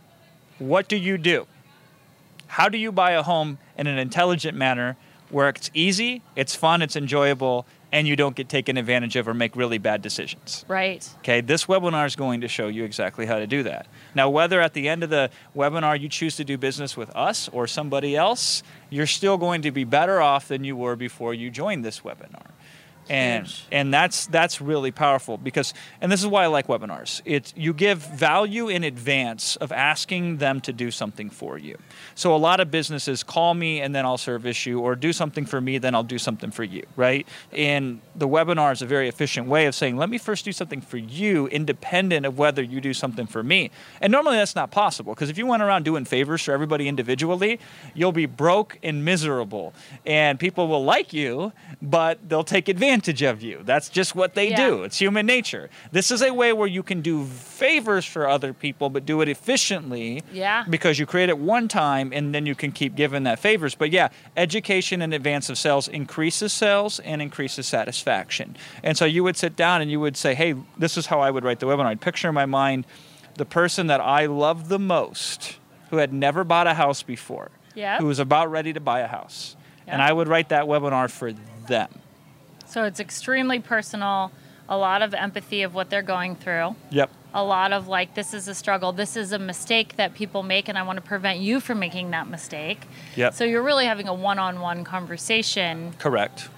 What 0.59 0.89
do 0.89 0.97
you 0.97 1.19
do? 1.19 1.47
How 2.47 2.69
do 2.69 2.79
you 2.79 2.93
buy 2.93 3.13
a 3.13 3.23
home 3.23 3.59
in 3.79 3.87
an 3.87 3.99
intelligent 3.99 4.57
manner 4.57 4.97
where 5.31 5.49
it's 5.49 5.71
easy, 5.75 6.23
it's 6.35 6.55
fun, 6.55 6.83
it's 6.83 6.97
enjoyable, 6.97 7.65
and 7.93 8.07
you 8.07 8.17
don't 8.17 8.35
get 8.37 8.49
taken 8.49 8.77
advantage 8.77 9.17
of 9.17 9.29
or 9.29 9.35
make 9.35 9.55
really 9.57 9.79
bad 9.79 10.03
decisions? 10.03 10.65
Right. 10.69 11.09
Okay, 11.19 11.41
this 11.41 11.67
webinar 11.67 12.07
is 12.07 12.17
going 12.17 12.41
to 12.41 12.49
show 12.49 12.69
you 12.69 12.85
exactly 12.85 13.27
how 13.27 13.39
to 13.39 13.47
do 13.47 13.63
that. 13.63 13.87
Now, 14.15 14.29
whether 14.29 14.61
at 14.61 14.75
the 14.75 14.89
end 14.89 15.03
of 15.03 15.11
the 15.11 15.31
webinar 15.57 15.99
you 15.99 16.09
choose 16.09 16.37
to 16.37 16.45
do 16.45 16.59
business 16.59 16.97
with 16.97 17.11
us 17.17 17.49
or 17.49 17.67
somebody 17.67 18.17
else, 18.17 18.63
you're 18.91 19.07
still 19.07 19.39
going 19.39 19.63
to 19.63 19.71
be 19.71 19.85
better 19.85 20.21
off 20.21 20.49
than 20.49 20.65
you 20.65 20.77
were 20.77 20.97
before 20.97 21.33
you 21.35 21.51
joined 21.51 21.85
this 21.85 22.01
webinar. 22.01 22.47
And 23.11 23.45
Huge. 23.45 23.65
and 23.73 23.93
that's 23.93 24.29
that's 24.29 24.61
really 24.61 24.93
powerful 24.93 25.37
because 25.37 25.75
and 26.01 26.13
this 26.13 26.21
is 26.21 26.29
why 26.29 26.45
I 26.45 26.47
like 26.47 26.69
webinars. 26.69 27.21
It's 27.25 27.53
you 27.57 27.75
give 27.75 27.99
value 27.99 28.69
in 28.69 28.85
advance 28.85 29.57
of 29.57 29.73
asking 29.73 30.37
them 30.37 30.61
to 30.61 30.73
do 30.73 30.93
something 30.93 31.29
for 31.29 31.59
you. 31.59 31.77
So 32.15 32.33
a 32.33 32.39
lot 32.39 32.61
of 32.61 32.71
businesses 32.71 33.25
call 33.25 33.55
me 33.55 33.81
and 33.81 33.93
then 33.97 34.07
I'll 34.07 34.17
service 34.17 34.65
you 34.65 34.79
or 34.79 34.95
do 34.95 35.13
something 35.13 35.45
for 35.45 35.61
me 35.61 35.79
then 35.79 35.93
I'll 35.93 36.05
do 36.05 36.19
something 36.19 36.53
for 36.53 36.63
you, 36.63 36.85
right? 36.95 37.27
And 37.51 38.01
the 38.15 38.29
webinar 38.29 38.73
is 38.73 38.81
a 38.81 38.87
very 38.87 39.09
efficient 39.09 39.49
way 39.49 39.67
of 39.67 39.75
saying 39.75 39.97
let 39.97 40.09
me 40.09 40.17
first 40.17 40.45
do 40.45 40.53
something 40.53 40.81
for 40.81 40.97
you 40.97 41.49
independent 41.49 42.27
of 42.27 42.39
whether 42.39 42.63
you 42.63 42.81
do 42.81 42.95
something 42.95 43.27
for 43.27 43.43
me. 43.43 43.73
And 44.01 44.13
normally 44.13 44.37
that's 44.37 44.55
not 44.55 44.71
possible 44.71 45.15
because 45.15 45.31
if 45.31 45.37
you 45.37 45.47
went 45.47 45.65
around 45.65 45.85
doing 45.85 46.05
favors 46.05 46.43
for 46.43 46.53
everybody 46.53 46.87
individually, 46.87 47.59
you'll 47.93 48.13
be 48.13 48.27
broke 48.27 48.79
and 48.85 49.05
miserable 49.05 49.75
and 50.07 50.39
people 50.39 50.69
will 50.69 50.85
like 50.85 51.13
you 51.13 51.53
but 51.83 52.29
they'll 52.29 52.45
take 52.45 52.69
advantage 52.69 53.00
of 53.09 53.43
you. 53.43 53.61
That's 53.65 53.89
just 53.89 54.15
what 54.15 54.35
they 54.35 54.51
Yeah. 54.51 54.57
do. 54.69 54.83
It's 54.85 54.99
human 54.99 55.27
nature. 55.27 55.71
This 55.93 56.11
is 56.11 56.23
a 56.23 56.33
way 56.33 56.53
where 56.53 56.67
you 56.69 56.83
can 56.83 57.01
do 57.01 57.25
favors 57.25 58.05
for 58.05 58.29
other 58.29 58.53
people, 58.53 58.91
but 58.91 59.05
do 59.07 59.21
it 59.21 59.29
efficiently. 59.29 60.23
Yeah. 60.33 60.65
Because 60.69 60.99
you 60.99 61.07
create 61.07 61.29
it 61.29 61.39
one 61.39 61.67
time 61.69 62.13
and 62.13 62.35
then 62.35 62.47
you 62.47 62.55
can 62.55 62.73
keep 62.73 62.95
giving 62.95 63.23
that 63.25 63.39
favors. 63.39 63.75
But 63.75 63.91
yeah, 63.91 64.09
education 64.37 65.03
in 65.03 65.13
advance 65.13 65.49
of 65.51 65.59
sales 65.59 65.89
increases 65.89 66.53
sales 66.53 67.01
and 67.01 67.21
increases 67.23 67.67
satisfaction. 67.67 68.57
And 68.83 68.97
so 68.97 69.05
you 69.05 69.25
would 69.25 69.37
sit 69.37 69.57
down 69.57 69.81
and 69.83 69.91
you 69.91 70.01
would 70.01 70.17
say, 70.17 70.35
hey, 70.35 70.55
this 70.79 70.97
is 70.97 71.07
how 71.07 71.21
I 71.21 71.31
would 71.31 71.45
write 71.45 71.61
the 71.61 71.67
webinar. 71.67 71.87
I'd 71.87 72.01
picture 72.01 72.29
in 72.29 72.35
my 72.35 72.47
mind 72.47 72.87
the 73.37 73.45
person 73.45 73.87
that 73.89 74.01
I 74.01 74.27
love 74.27 74.69
the 74.69 74.79
most 74.79 75.57
who 75.91 75.97
had 75.97 76.13
never 76.13 76.45
bought 76.45 76.67
a 76.67 76.75
house 76.75 77.03
before, 77.03 77.51
Yep. 77.75 78.01
who 78.01 78.07
was 78.07 78.19
about 78.19 78.51
ready 78.51 78.73
to 78.73 78.81
buy 78.81 79.01
a 79.01 79.07
house. 79.09 79.57
And 79.87 80.01
I 80.01 80.13
would 80.13 80.29
write 80.29 80.51
that 80.51 80.65
webinar 80.67 81.11
for 81.11 81.33
them. 81.67 81.89
So 82.71 82.85
it's 82.85 83.01
extremely 83.01 83.59
personal, 83.59 84.31
a 84.69 84.77
lot 84.77 85.03
of 85.03 85.13
empathy 85.13 85.63
of 85.63 85.75
what 85.75 85.91
they're 85.91 86.03
going 86.03 86.37
through. 86.37 86.77
Yep. 86.91 87.11
a 87.35 87.45
lot 87.45 87.73
of 87.73 87.87
like 87.87 88.15
this 88.15 88.35
is 88.35 88.49
a 88.49 88.55
struggle 88.57 88.91
this 88.93 89.17
is 89.17 89.31
a 89.31 89.39
mistake 89.39 89.95
that 89.97 90.15
people 90.15 90.43
make 90.43 90.69
and 90.69 90.77
i 90.77 90.83
want 90.83 90.97
to 90.97 91.01
prevent 91.01 91.39
you 91.39 91.61
from 91.61 91.79
making 91.79 92.11
that 92.11 92.27
mistake 92.29 92.81
Yep. 93.15 93.35
so 93.35 93.45
you're 93.45 93.63
really 93.63 93.85
having 93.87 94.09
a 94.09 94.15
one-on-one 94.15 94.83
conversation 94.83 95.93
Correct. 96.01 96.49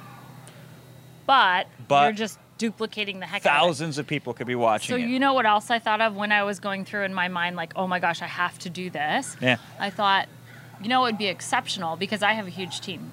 but, 1.26 1.66
But- 1.88 2.04
you're 2.04 2.12
just 2.12 2.38
duplicating 2.58 3.20
the 3.20 3.26
heck 3.26 3.44
out 3.44 3.54
of. 3.56 3.60
Thousands 3.66 3.98
of 3.98 4.06
people 4.06 4.32
could 4.32 4.46
be 4.46 4.54
watching 4.54 4.94
so 4.94 4.96
it. 4.96 5.06
you 5.06 5.18
know 5.18 5.34
what 5.34 5.44
else 5.46 5.68
i 5.70 5.78
thought 5.78 6.00
of 6.00 6.14
when 6.16 6.30
i 6.32 6.42
was 6.44 6.58
going 6.60 6.84
through 6.86 7.02
in 7.04 7.12
my 7.12 7.28
mind 7.28 7.56
like 7.56 7.72
oh 7.76 7.86
my 7.86 7.98
gosh 7.98 8.22
i 8.22 8.26
have 8.26 8.58
to 8.60 8.70
do 8.70 8.88
this 8.88 9.36
Yeah. 9.42 9.56
i 9.80 9.90
thought 9.90 10.26
you 10.80 10.88
know 10.88 11.00
it 11.04 11.08
would 11.08 11.18
be 11.18 11.26
exceptional 11.26 11.96
because 11.96 12.22
i 12.22 12.32
have 12.32 12.46
a 12.46 12.50
huge 12.50 12.80
team 12.80 13.10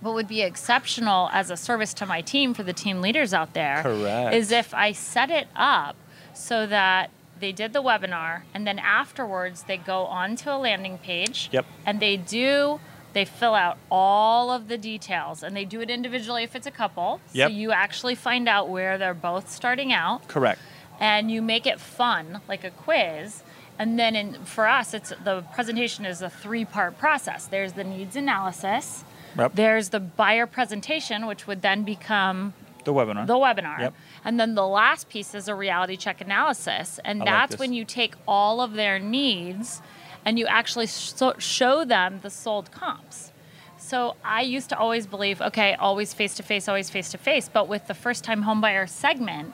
what 0.00 0.14
would 0.14 0.28
be 0.28 0.42
exceptional 0.42 1.28
as 1.32 1.50
a 1.50 1.56
service 1.56 1.94
to 1.94 2.06
my 2.06 2.20
team 2.20 2.54
for 2.54 2.62
the 2.62 2.72
team 2.72 3.00
leaders 3.00 3.32
out 3.34 3.54
there 3.54 3.80
Correct. 3.82 4.34
is 4.34 4.50
if 4.52 4.74
I 4.74 4.92
set 4.92 5.30
it 5.30 5.48
up 5.56 5.96
so 6.34 6.66
that 6.66 7.10
they 7.38 7.52
did 7.52 7.72
the 7.72 7.82
webinar 7.82 8.42
and 8.54 8.66
then 8.66 8.78
afterwards 8.78 9.64
they 9.64 9.76
go 9.76 10.04
onto 10.04 10.50
a 10.50 10.56
landing 10.58 10.98
page 10.98 11.48
Yep. 11.52 11.66
and 11.84 12.00
they 12.00 12.16
do 12.16 12.80
they 13.12 13.24
fill 13.24 13.54
out 13.54 13.78
all 13.90 14.50
of 14.50 14.68
the 14.68 14.76
details 14.76 15.42
and 15.42 15.56
they 15.56 15.64
do 15.64 15.80
it 15.80 15.88
individually 15.88 16.42
if 16.44 16.54
it's 16.54 16.66
a 16.66 16.70
couple 16.70 17.20
Yep. 17.32 17.50
so 17.50 17.54
you 17.54 17.72
actually 17.72 18.14
find 18.14 18.48
out 18.48 18.68
where 18.68 18.98
they're 18.98 19.14
both 19.14 19.50
starting 19.50 19.92
out 19.92 20.28
Correct. 20.28 20.60
and 21.00 21.30
you 21.30 21.40
make 21.42 21.66
it 21.66 21.80
fun 21.80 22.40
like 22.48 22.64
a 22.64 22.70
quiz 22.70 23.42
and 23.78 23.98
then 23.98 24.14
in, 24.16 24.44
for 24.44 24.66
us 24.66 24.92
it's 24.94 25.12
the 25.24 25.42
presentation 25.54 26.04
is 26.06 26.20
a 26.22 26.28
three 26.30 26.64
part 26.64 26.98
process 26.98 27.46
there's 27.46 27.72
the 27.74 27.84
needs 27.84 28.16
analysis 28.16 29.04
Yep. 29.36 29.52
there's 29.54 29.88
the 29.90 30.00
buyer 30.00 30.46
presentation 30.46 31.26
which 31.26 31.46
would 31.46 31.62
then 31.62 31.82
become 31.84 32.54
The 32.84 32.92
webinar. 32.92 33.26
the 33.26 33.34
webinar 33.34 33.78
Yep. 33.80 33.94
and 34.24 34.38
then 34.40 34.54
the 34.54 34.66
last 34.66 35.08
piece 35.08 35.34
is 35.34 35.48
a 35.48 35.54
reality 35.54 35.96
check 35.96 36.20
analysis 36.20 36.98
and 37.04 37.22
I 37.22 37.24
like 37.24 37.32
that's 37.34 37.50
this. 37.52 37.60
when 37.60 37.72
you 37.72 37.84
take 37.84 38.14
all 38.26 38.60
of 38.60 38.72
their 38.74 38.98
needs 38.98 39.82
and 40.24 40.38
you 40.38 40.46
actually 40.46 40.86
show 40.86 41.84
them 41.84 42.20
the 42.22 42.30
sold 42.30 42.70
comps 42.70 43.32
so 43.78 44.16
I 44.24 44.40
used 44.40 44.70
to 44.70 44.78
always 44.78 45.06
believe, 45.06 45.40
okay, 45.40 45.74
always 45.74 46.12
face 46.12 46.34
to 46.36 46.42
face, 46.42 46.66
always 46.66 46.90
face 46.90 47.10
to 47.10 47.18
face. 47.18 47.48
But 47.48 47.68
with 47.68 47.86
the 47.86 47.94
first 47.94 48.24
time 48.24 48.42
homebuyer 48.42 48.88
segment, 48.88 49.52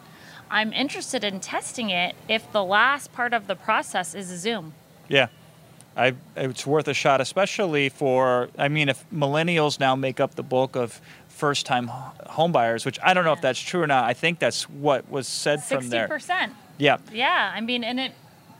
I'm 0.51 0.73
interested 0.73 1.23
in 1.23 1.39
testing 1.41 1.91
it 1.91 2.15
if 2.29 2.51
the 2.51 2.65
last 2.65 3.13
part 3.13 3.35
of 3.35 3.47
the 3.47 3.57
process 3.57 4.15
is 4.15 4.31
a 4.31 4.39
Zoom. 4.39 4.73
Yeah. 5.09 5.27
I, 5.97 6.15
it's 6.37 6.67
worth 6.67 6.89
a 6.89 6.95
shot, 6.95 7.21
especially 7.21 7.89
for, 7.89 8.49
I 8.57 8.69
mean, 8.69 8.89
if 8.89 9.05
millennials 9.11 9.79
now 9.79 9.95
make 9.95 10.21
up 10.21 10.35
the 10.35 10.43
bulk 10.43 10.75
of 10.77 11.01
first 11.29 11.67
time 11.67 11.91
homebuyers, 12.27 12.87
which 12.87 12.99
I 13.03 13.15
don't 13.15 13.25
know 13.25 13.33
if 13.33 13.41
that's 13.41 13.61
true 13.61 13.83
or 13.83 13.87
not. 13.87 14.05
I 14.05 14.15
think 14.15 14.39
that's 14.39 14.69
what 14.69 15.11
was 15.11 15.27
said 15.27 15.63
from 15.63 15.89
there. 15.89 16.09
60%. 16.09 16.53
Yeah. 16.79 16.99
Yeah, 17.13 17.53
I 17.55 17.61
mean, 17.61 17.83
and 17.85 17.99
it 17.99 18.13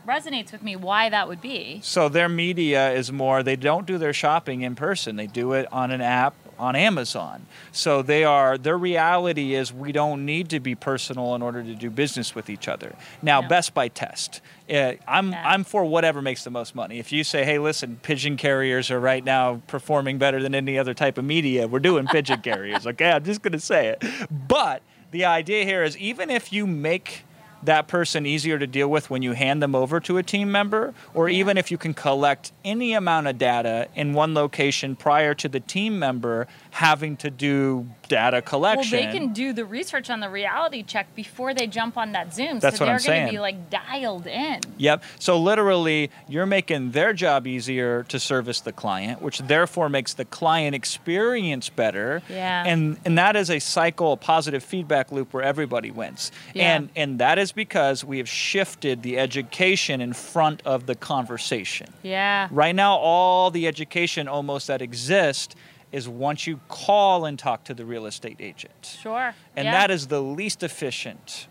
resonates 0.07 0.51
with 0.51 0.63
me 0.63 0.75
why 0.75 1.09
that 1.09 1.27
would 1.27 1.41
be. 1.41 1.79
So 1.83 2.09
their 2.09 2.27
media 2.27 2.91
is 2.91 3.11
more, 3.11 3.41
they 3.41 3.55
don't 3.55 3.87
do 3.87 3.97
their 3.97 4.13
shopping 4.13 4.61
in 4.61 4.75
person, 4.75 5.15
they 5.15 5.27
do 5.27 5.53
it 5.53 5.71
on 5.71 5.91
an 5.91 6.01
app 6.01 6.35
on 6.63 6.75
Amazon. 6.77 7.45
So 7.73 8.01
they 8.01 8.23
are, 8.23 8.57
their 8.57 8.77
reality 8.77 9.53
is 9.53 9.73
we 9.73 9.91
don't 9.91 10.25
need 10.25 10.49
to 10.51 10.59
be 10.61 10.75
personal 10.75 11.35
in 11.35 11.41
order 11.41 11.61
to 11.61 11.75
do 11.75 11.89
business 11.89 12.33
with 12.33 12.49
each 12.49 12.67
other. 12.69 12.95
Now, 13.21 13.41
No. 13.41 13.49
best 13.49 13.73
by 13.73 13.89
test. 13.89 14.39
Uh, 14.69 14.93
I'm, 15.07 15.31
Yeah. 15.31 15.43
I'm 15.45 15.63
for 15.65 15.83
whatever 15.83 16.21
makes 16.21 16.43
the 16.45 16.49
most 16.51 16.73
money. 16.73 16.99
If 16.99 17.11
you 17.11 17.23
say, 17.25 17.43
hey, 17.43 17.59
listen, 17.59 17.99
pigeon 18.01 18.37
carriers 18.37 18.89
are 18.89 18.99
right 18.99 19.23
now 19.23 19.61
performing 19.67 20.17
better 20.17 20.41
than 20.41 20.55
any 20.55 20.79
other 20.79 20.93
type 20.93 21.17
of 21.17 21.25
media, 21.25 21.67
we're 21.67 21.79
doing 21.79 22.07
pigeon 22.07 22.39
carriers, 22.49 22.87
okay? 22.87 23.11
I'm 23.11 23.23
just 23.25 23.41
going 23.41 23.51
to 23.51 23.59
say 23.59 23.87
it. 23.87 24.01
But 24.31 24.81
the 25.11 25.25
idea 25.25 25.65
here 25.65 25.83
is 25.83 25.97
even 25.97 26.29
if 26.29 26.53
you 26.53 26.65
make 26.65 27.25
that 27.65 27.87
person 27.87 28.25
easier 28.25 28.59
to 28.59 28.67
deal 28.67 28.89
with 28.89 29.09
when 29.09 29.21
you 29.21 29.33
hand 29.33 29.61
them 29.61 29.75
over 29.75 29.99
to 30.01 30.17
a 30.17 30.23
team 30.23 30.51
member, 30.51 30.93
or 31.13 31.29
even 31.29 31.57
if 31.57 31.71
you 31.71 31.77
can 31.77 31.93
collect 31.93 32.51
any 32.63 32.93
amount 32.93 33.27
of 33.27 33.37
data 33.37 33.87
in 33.95 34.13
one 34.13 34.33
location 34.33 34.95
prior 34.95 35.33
to 35.33 35.47
the 35.47 35.59
team 35.59 35.97
member 35.99 36.47
having 36.73 37.15
to 37.15 37.29
do 37.29 37.85
data 38.07 38.41
collection. 38.41 38.97
Well, 38.97 39.11
they 39.11 39.15
can 39.15 39.31
do 39.31 39.53
the 39.53 39.63
research 39.63 40.09
on 40.09 40.21
the 40.21 40.29
reality 40.29 40.81
check 40.81 41.13
before 41.13 41.53
they 41.53 41.67
jump 41.67 41.97
on 41.97 42.13
that 42.13 42.33
Zoom. 42.33 42.57
That's 42.57 42.79
so 42.79 42.85
what 42.85 43.03
they're 43.05 43.15
I'm 43.15 43.27
to 43.27 43.31
be 43.31 43.39
like 43.39 43.69
dialed 43.69 44.25
in. 44.25 44.59
Yep. 44.77 45.03
So 45.19 45.39
literally, 45.39 46.09
you're 46.27 46.47
making 46.47 46.89
their 46.89 47.13
job 47.13 47.45
easier 47.45 48.01
to 48.05 48.19
service 48.19 48.59
the 48.59 48.71
client, 48.71 49.21
which 49.21 49.37
therefore 49.37 49.87
makes 49.87 50.15
the 50.15 50.25
client 50.25 50.73
experience 50.73 51.69
better. 51.69 52.23
Yeah. 52.27 52.63
And 52.65 52.97
and 53.05 53.19
that 53.19 53.35
is 53.35 53.51
a 53.51 53.59
cycle, 53.59 54.13
a 54.13 54.17
positive 54.17 54.63
feedback 54.63 55.11
loop 55.11 55.31
where 55.31 55.43
everybody 55.43 55.91
wins. 55.91 56.31
Yeah. 56.55 56.75
And 56.75 56.89
and 56.95 57.19
that 57.19 57.37
is 57.37 57.51
because 57.51 58.03
we 58.03 58.17
have 58.17 58.27
shifted 58.27 59.03
the 59.03 59.19
education 59.19 60.01
in 60.01 60.13
front 60.13 60.63
of 60.65 60.87
the 60.87 60.95
conversation. 60.95 61.93
Yeah. 62.01 62.47
Right 62.49 62.73
now, 62.73 62.95
all 62.97 63.51
the 63.51 63.67
education 63.67 64.27
almost 64.27 64.65
that 64.67 64.81
exists 64.81 65.55
is 65.93 66.09
once 66.09 66.45
you 66.45 66.59
call 66.67 67.23
and 67.25 67.39
talk 67.39 67.63
to 67.65 67.73
the 67.73 67.85
real 67.85 68.05
estate 68.05 68.37
agent. 68.41 68.97
Sure. 69.01 69.33
And 69.55 69.65
yeah. 69.65 69.71
that 69.71 69.91
is 69.91 70.07
the 70.07 70.21
least 70.21 70.63
efficient 70.63 71.47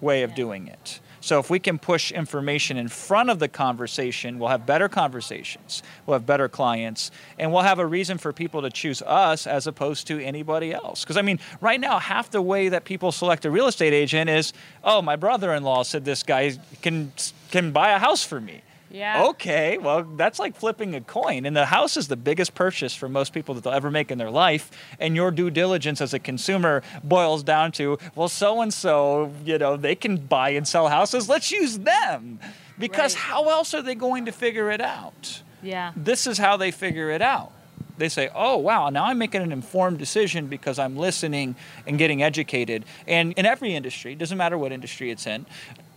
way 0.00 0.22
of 0.22 0.30
Yeah. 0.30 0.36
doing 0.36 0.68
it. 0.68 1.00
So 1.22 1.38
if 1.38 1.50
we 1.50 1.58
can 1.58 1.78
push 1.78 2.12
information 2.12 2.78
in 2.78 2.88
front 2.88 3.28
of 3.28 3.38
the 3.40 3.48
conversation, 3.48 4.38
we'll 4.38 4.48
have 4.48 4.64
better 4.64 4.88
conversations, 4.88 5.82
we'll 6.06 6.14
have 6.14 6.24
better 6.24 6.48
clients, 6.48 7.10
and 7.38 7.52
we'll 7.52 7.62
have 7.62 7.78
a 7.78 7.84
reason 7.86 8.16
for 8.16 8.32
people 8.32 8.62
to 8.62 8.70
choose 8.70 9.02
us 9.02 9.46
as 9.46 9.66
opposed 9.66 10.06
to 10.06 10.18
anybody 10.18 10.72
else. 10.72 11.02
Because 11.02 11.18
I 11.18 11.22
mean, 11.22 11.38
right 11.60 11.78
now, 11.78 11.98
half 11.98 12.30
the 12.30 12.40
way 12.40 12.70
that 12.70 12.84
people 12.84 13.12
select 13.12 13.44
a 13.44 13.50
real 13.50 13.66
estate 13.66 13.92
agent 13.92 14.30
is, 14.30 14.54
oh, 14.82 15.02
my 15.02 15.16
brother-in-law 15.16 15.82
said 15.82 16.06
this 16.06 16.22
guy 16.22 16.58
can 16.80 17.12
can 17.50 17.70
buy 17.70 17.90
a 17.90 17.98
house 17.98 18.24
for 18.24 18.40
me. 18.40 18.62
Yeah. 18.90 19.24
Okay, 19.26 19.78
well, 19.78 20.02
that's 20.02 20.38
like 20.38 20.56
flipping 20.56 20.94
a 20.94 21.00
coin. 21.00 21.46
And 21.46 21.56
the 21.56 21.66
house 21.66 21.96
is 21.96 22.08
the 22.08 22.16
biggest 22.16 22.54
purchase 22.54 22.94
for 22.94 23.08
most 23.08 23.32
people 23.32 23.54
that 23.54 23.62
they'll 23.64 23.72
ever 23.72 23.90
make 23.90 24.10
in 24.10 24.18
their 24.18 24.30
life. 24.30 24.70
And 24.98 25.14
your 25.14 25.30
due 25.30 25.50
diligence 25.50 26.00
as 26.00 26.12
a 26.12 26.18
consumer 26.18 26.82
boils 27.04 27.42
down 27.44 27.70
to, 27.72 27.98
well, 28.16 28.28
so 28.28 28.60
and 28.60 28.74
so, 28.74 29.32
you 29.44 29.58
know, 29.58 29.76
they 29.76 29.94
can 29.94 30.16
buy 30.16 30.50
and 30.50 30.66
sell 30.66 30.88
houses. 30.88 31.28
Let's 31.28 31.50
use 31.52 31.78
them. 31.78 32.40
Because 32.78 33.14
Right. 33.14 33.22
how 33.22 33.48
else 33.50 33.74
are 33.74 33.82
they 33.82 33.94
going 33.94 34.24
to 34.26 34.32
figure 34.32 34.70
it 34.70 34.80
out? 34.80 35.42
Yeah. 35.62 35.92
This 35.94 36.26
is 36.26 36.38
how 36.38 36.56
they 36.56 36.70
figure 36.70 37.10
it 37.10 37.22
out. 37.22 37.52
They 37.98 38.08
say, 38.08 38.30
oh, 38.34 38.56
wow, 38.56 38.88
now 38.88 39.04
I'm 39.04 39.18
making 39.18 39.42
an 39.42 39.52
informed 39.52 39.98
decision 39.98 40.46
because 40.46 40.78
I'm 40.78 40.96
listening 40.96 41.54
and 41.86 41.98
getting 41.98 42.22
educated. 42.22 42.86
And 43.06 43.34
in 43.34 43.44
every 43.44 43.74
industry, 43.74 44.14
doesn't 44.14 44.38
matter 44.38 44.56
what 44.56 44.72
industry 44.72 45.10
it's 45.10 45.26
in, 45.26 45.44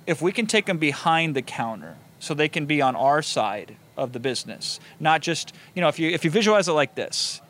if 0.05 0.21
we 0.21 0.33
can 0.33 0.45
take 0.45 0.65
them 0.65 0.77
behind 0.77 1.33
the 1.33 1.41
counter 1.41 1.95
so 2.23 2.33
they 2.33 2.47
can 2.47 2.65
be 2.65 2.81
on 2.81 2.95
our 2.95 3.21
side 3.21 3.75
of 3.97 4.13
the 4.13 4.19
business, 4.19 4.79
not 4.99 5.21
just, 5.21 5.53
you 5.75 5.81
know, 5.81 5.89
if 5.89 5.99
you, 5.99 6.09
if 6.09 6.23
you 6.23 6.31
visualize 6.31 6.69
it 6.69 6.71
like 6.71 6.95
this, 6.95 7.41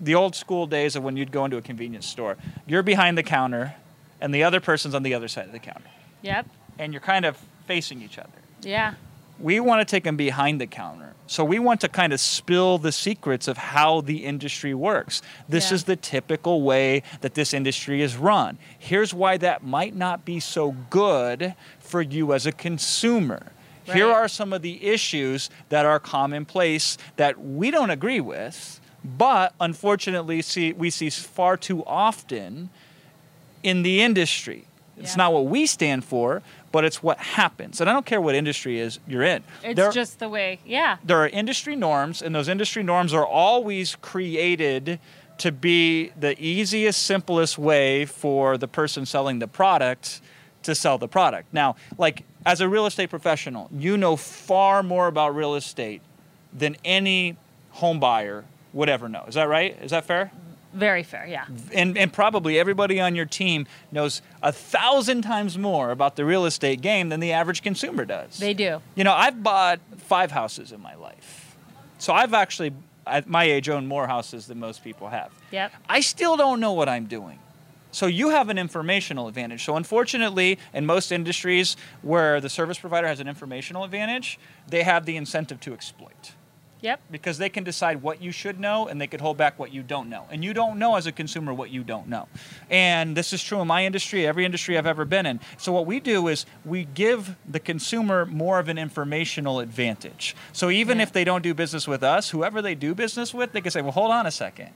the 0.00 0.14
old 0.14 0.34
school 0.34 0.66
days 0.66 0.96
of 0.96 1.02
when 1.04 1.18
you'd 1.18 1.30
go 1.30 1.44
into 1.44 1.58
a 1.58 1.62
convenience 1.62 2.06
store, 2.06 2.38
you're 2.66 2.82
behind 2.82 3.18
the 3.18 3.22
counter 3.22 3.74
and 4.22 4.34
the 4.34 4.42
other 4.42 4.58
person's 4.58 4.94
on 4.94 5.02
the 5.02 5.12
other 5.12 5.28
side 5.28 5.44
of 5.44 5.52
the 5.52 5.58
counter. 5.58 5.90
Yep. 6.22 6.46
And 6.78 6.94
you're 6.94 7.02
kind 7.02 7.26
of 7.26 7.36
facing 7.66 8.00
each 8.00 8.18
other 8.18 8.30
Yeah. 8.62 8.94
we 9.38 9.60
want 9.60 9.86
to 9.86 9.90
take 9.90 10.04
them 10.04 10.16
behind 10.16 10.60
the 10.62 10.66
counter. 10.66 11.12
So 11.26 11.44
we 11.44 11.58
want 11.58 11.80
to 11.82 11.88
kind 11.88 12.12
of 12.14 12.20
spill 12.20 12.78
the 12.78 12.90
secrets 12.92 13.48
of 13.48 13.56
how 13.58 14.00
the 14.00 14.24
industry 14.24 14.72
works. 14.74 15.20
This 15.48 15.70
Yeah. 15.70 15.74
is 15.74 15.84
the 15.84 15.96
typical 15.96 16.62
way 16.62 17.02
that 17.20 17.34
this 17.34 17.52
industry 17.52 18.00
is 18.00 18.16
run. 18.16 18.56
Here's 18.78 19.12
why 19.12 19.36
that 19.38 19.62
might 19.62 19.94
not 19.94 20.24
be 20.24 20.40
so 20.40 20.72
good 20.88 21.54
for 21.80 22.00
you 22.00 22.32
as 22.32 22.46
a 22.46 22.52
consumer. 22.52 23.52
Here 23.92 24.08
are 24.08 24.28
some 24.28 24.52
of 24.52 24.62
the 24.62 24.84
issues 24.84 25.50
that 25.68 25.84
are 25.86 25.98
commonplace 25.98 26.98
that 27.16 27.40
we 27.42 27.70
don't 27.70 27.90
agree 27.90 28.20
with, 28.20 28.80
but 29.04 29.54
unfortunately 29.60 30.42
see 30.42 30.72
we 30.72 30.90
see 30.90 31.10
far 31.10 31.56
too 31.56 31.84
often 31.86 32.70
in 33.62 33.82
the 33.82 34.02
industry. 34.02 34.64
It's 34.98 35.12
Yeah. 35.12 35.16
not 35.16 35.32
what 35.32 35.46
we 35.46 35.66
stand 35.66 36.04
for, 36.04 36.42
but 36.70 36.84
it's 36.84 37.02
what 37.02 37.18
happens. 37.18 37.80
And 37.80 37.88
I 37.88 37.92
don't 37.92 38.06
care 38.06 38.20
what 38.20 38.34
industry 38.34 38.78
is 38.78 38.98
you're 39.06 39.22
in. 39.22 39.42
It's 39.62 39.76
there, 39.76 39.90
just 39.90 40.18
the 40.18 40.28
way. 40.28 40.58
Yeah. 40.64 40.96
there 41.04 41.18
are 41.18 41.28
industry 41.28 41.76
norms, 41.76 42.22
and 42.22 42.34
those 42.34 42.48
industry 42.48 42.82
norms 42.82 43.12
are 43.14 43.26
always 43.26 43.96
created 43.96 44.98
to 45.38 45.50
be 45.50 46.12
the 46.18 46.40
easiest, 46.42 47.02
simplest 47.02 47.58
way 47.58 48.04
for 48.04 48.56
the 48.58 48.68
person 48.68 49.06
selling 49.06 49.38
the 49.38 49.48
product 49.48 50.20
to 50.62 50.74
sell 50.74 50.98
the 50.98 51.08
product. 51.08 51.52
Now, 51.52 51.74
like 51.98 52.22
as 52.44 52.60
a 52.60 52.68
real 52.68 52.86
estate 52.86 53.10
professional, 53.10 53.68
you 53.72 53.96
know 53.96 54.16
far 54.16 54.82
more 54.82 55.06
about 55.06 55.34
real 55.34 55.54
estate 55.54 56.02
than 56.52 56.76
any 56.84 57.36
home 57.70 58.00
buyer 58.00 58.44
would 58.72 58.88
ever 58.88 59.08
know. 59.08 59.24
Is 59.26 59.34
that 59.34 59.48
right? 59.48 59.76
Is 59.82 59.90
that 59.90 60.04
fair? 60.04 60.32
Very 60.72 61.02
fair, 61.02 61.26
yeah. 61.26 61.44
and, 61.74 61.98
and 61.98 62.10
probably 62.10 62.58
everybody 62.58 62.98
on 62.98 63.14
your 63.14 63.26
team 63.26 63.66
knows 63.90 64.22
a 64.42 64.50
thousand 64.52 65.20
times 65.20 65.58
more 65.58 65.90
about 65.90 66.16
the 66.16 66.24
real 66.24 66.46
estate 66.46 66.80
game 66.80 67.10
than 67.10 67.20
the 67.20 67.32
average 67.32 67.60
consumer 67.60 68.06
does. 68.06 68.38
They 68.38 68.54
do. 68.54 68.80
You 68.94 69.04
know, 69.04 69.12
I've 69.12 69.42
bought 69.42 69.80
five 69.98 70.30
houses 70.30 70.72
in 70.72 70.80
my 70.80 70.94
life. 70.94 71.56
So 71.98 72.14
I've 72.14 72.32
actually, 72.32 72.72
at 73.06 73.28
my 73.28 73.44
age, 73.44 73.68
owned 73.68 73.86
more 73.86 74.06
houses 74.06 74.46
than 74.46 74.60
most 74.60 74.82
people 74.82 75.08
have. 75.10 75.30
Yep. 75.50 75.72
I 75.90 76.00
still 76.00 76.38
don't 76.38 76.58
know 76.58 76.72
what 76.72 76.88
I'm 76.88 77.04
doing. 77.04 77.38
So 77.92 78.06
you 78.06 78.30
have 78.30 78.48
an 78.48 78.58
informational 78.58 79.28
advantage. 79.28 79.64
So 79.64 79.76
unfortunately, 79.76 80.58
in 80.74 80.86
most 80.86 81.12
industries 81.12 81.76
where 82.02 82.40
the 82.40 82.48
service 82.48 82.78
provider 82.78 83.06
has 83.06 83.20
an 83.20 83.28
informational 83.28 83.84
advantage, 83.84 84.38
they 84.66 84.82
have 84.82 85.04
the 85.06 85.16
incentive 85.16 85.60
to 85.60 85.72
exploit 85.74 86.32
Yep. 86.80 87.00
because 87.12 87.38
they 87.38 87.48
can 87.48 87.62
decide 87.62 88.02
what 88.02 88.20
you 88.20 88.32
should 88.32 88.58
know 88.58 88.88
and 88.88 89.00
they 89.00 89.06
could 89.06 89.20
hold 89.20 89.36
back 89.36 89.56
what 89.56 89.72
you 89.72 89.82
don't 89.84 90.08
know. 90.08 90.24
And 90.32 90.42
you 90.42 90.52
don't 90.52 90.80
know 90.80 90.96
as 90.96 91.06
a 91.06 91.12
consumer 91.12 91.54
what 91.54 91.70
you 91.70 91.84
don't 91.84 92.08
know. 92.08 92.26
And 92.70 93.16
this 93.16 93.32
is 93.32 93.40
true 93.44 93.60
in 93.60 93.68
my 93.68 93.84
industry, 93.86 94.26
every 94.26 94.44
industry 94.44 94.76
I've 94.76 94.86
ever 94.86 95.04
been 95.04 95.24
in. 95.24 95.38
So 95.58 95.70
what 95.70 95.86
we 95.86 96.00
do 96.00 96.26
is 96.26 96.44
we 96.64 96.84
give 96.86 97.36
the 97.48 97.60
consumer 97.60 98.26
more 98.26 98.58
of 98.58 98.68
an 98.68 98.78
informational 98.78 99.60
advantage. 99.60 100.34
So 100.52 100.70
even 100.70 100.96
Yeah. 100.96 101.04
if 101.04 101.12
they 101.12 101.22
don't 101.22 101.42
do 101.42 101.54
business 101.54 101.86
with 101.86 102.02
us, 102.02 102.30
whoever 102.30 102.60
they 102.60 102.74
do 102.74 102.94
business 102.96 103.32
with, 103.32 103.52
they 103.52 103.60
can 103.60 103.70
say, 103.70 103.80
"Well, 103.82 103.92
hold 103.92 104.10
on 104.10 104.26
a 104.26 104.32
second. 104.32 104.70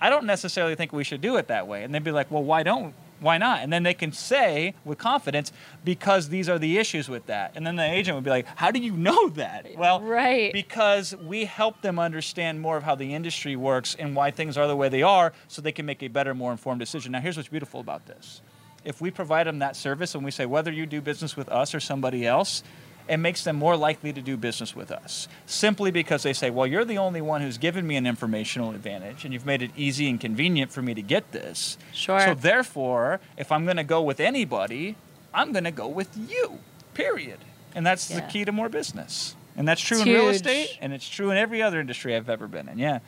I 0.00 0.10
don't 0.10 0.26
necessarily 0.26 0.74
think 0.74 0.92
we 0.92 1.04
should 1.04 1.20
do 1.20 1.36
it 1.36 1.48
that 1.48 1.66
way." 1.66 1.84
And 1.84 1.94
they'd 1.94 2.04
be 2.04 2.10
like, 2.10 2.30
"Well, 2.30 2.42
why 2.44 2.62
don't 2.62 2.94
why 3.18 3.38
not?" 3.38 3.60
And 3.62 3.72
then 3.72 3.82
they 3.82 3.94
can 3.94 4.12
say 4.12 4.74
with 4.84 4.98
confidence, 4.98 5.50
"Because 5.84 6.28
these 6.28 6.48
are 6.50 6.58
the 6.58 6.76
issues 6.78 7.08
with 7.08 7.26
that." 7.26 7.52
And 7.54 7.66
then 7.66 7.76
the 7.76 7.90
agent 7.90 8.14
would 8.14 8.24
be 8.24 8.30
like, 8.30 8.46
"How 8.56 8.70
do 8.70 8.78
you 8.78 8.92
know 8.92 9.28
that?" 9.30 9.66
Well, 9.76 10.00
Right. 10.02 10.52
because 10.52 11.16
we 11.16 11.46
help 11.46 11.80
them 11.80 11.98
understand 11.98 12.60
more 12.60 12.76
of 12.76 12.82
how 12.82 12.94
the 12.94 13.14
industry 13.14 13.56
works 13.56 13.96
and 13.98 14.14
why 14.14 14.30
things 14.30 14.58
are 14.58 14.66
the 14.66 14.76
way 14.76 14.88
they 14.90 15.02
are 15.02 15.32
so 15.48 15.62
they 15.62 15.72
can 15.72 15.86
make 15.86 16.02
a 16.02 16.08
better 16.08 16.34
more 16.34 16.52
informed 16.52 16.80
decision 16.80 17.12
now 17.12 17.20
here's 17.20 17.36
what's 17.36 17.48
beautiful 17.48 17.80
about 17.80 18.04
this 18.06 18.42
if 18.84 19.00
we 19.00 19.10
provide 19.10 19.46
them 19.46 19.58
that 19.60 19.74
service 19.76 20.14
and 20.14 20.24
we 20.24 20.30
say 20.30 20.46
whether 20.46 20.70
you 20.70 20.86
do 20.86 21.00
business 21.00 21.36
with 21.36 21.48
us 21.48 21.74
or 21.74 21.80
somebody 21.80 22.26
else 22.26 22.62
it 23.08 23.18
makes 23.18 23.44
them 23.44 23.56
more 23.56 23.76
likely 23.76 24.12
to 24.12 24.20
do 24.20 24.36
business 24.36 24.74
with 24.74 24.90
us 24.90 25.28
simply 25.46 25.90
because 25.90 26.22
they 26.22 26.32
say 26.32 26.50
well 26.50 26.66
you're 26.66 26.84
the 26.84 26.98
only 26.98 27.20
one 27.20 27.40
who's 27.40 27.58
given 27.58 27.86
me 27.86 27.96
an 27.96 28.06
informational 28.06 28.70
advantage 28.70 29.24
and 29.24 29.32
you've 29.32 29.46
made 29.46 29.62
it 29.62 29.70
easy 29.76 30.08
and 30.08 30.20
convenient 30.20 30.70
for 30.72 30.82
me 30.82 30.92
to 30.94 31.02
get 31.02 31.30
this 31.32 31.78
Sure. 31.92 32.20
so 32.20 32.34
therefore 32.34 33.20
if 33.36 33.52
i'm 33.52 33.64
going 33.64 33.76
to 33.76 33.84
go 33.84 34.02
with 34.02 34.20
anybody 34.20 34.96
i'm 35.32 35.52
going 35.52 35.64
to 35.64 35.70
go 35.70 35.86
with 35.88 36.16
you 36.28 36.58
period 36.94 37.38
and 37.74 37.86
that's 37.86 38.08
the 38.08 38.22
key 38.22 38.44
to 38.44 38.52
more 38.52 38.68
business 38.68 39.36
and 39.56 39.66
that's 39.66 39.80
true 39.80 39.98
It's 39.98 40.06
in 40.06 40.12
real 40.12 40.28
estate 40.28 40.76
and 40.80 40.92
it's 40.92 41.08
true 41.08 41.30
in 41.30 41.36
every 41.38 41.62
other 41.62 41.80
industry 41.80 42.14
I've 42.14 42.28
ever 42.28 42.46
been 42.46 42.68
in. 42.68 42.78
Yeah. 42.78 42.98